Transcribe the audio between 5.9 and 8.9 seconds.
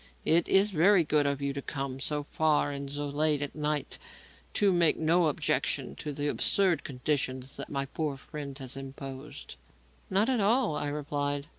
to the absurd conditions that my poor friend has